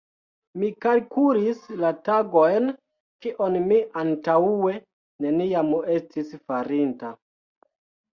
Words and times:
Mi 0.59 0.67
kalkulis 0.83 1.57
la 1.81 1.91
tagojn, 2.07 2.71
kion 3.25 3.57
mi 3.65 3.77
antaŭe 4.05 4.73
neniam 5.27 5.71
estis 5.97 6.33
farinta. 6.41 7.13